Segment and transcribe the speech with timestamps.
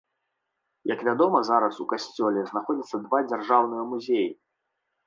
[0.93, 4.29] Як вядома, зараз у касцёле знаходзяцца два дзяржаўныя музеі.